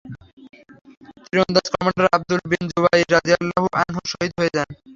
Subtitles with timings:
[1.25, 4.69] তীরন্দাজ commander Abdullah bin Jubair রাযিয়াল্লাহু আনহুও শহীদ হয়ে যান।